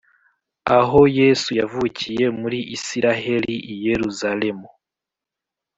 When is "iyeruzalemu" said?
3.73-4.67